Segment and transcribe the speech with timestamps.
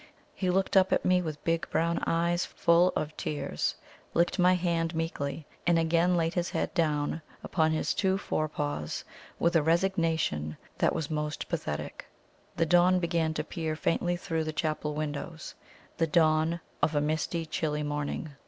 [0.33, 3.75] He looked up at me with big brown eyes full of tears,
[4.15, 9.03] licked my hand meekly, and again laid his head down upon his two fore paws
[9.37, 12.07] with a resignation that was most pathetic.
[12.55, 15.53] The dawn began to peer faintly through the chapel windows
[15.97, 18.31] the dawn of a misty, chilly morning.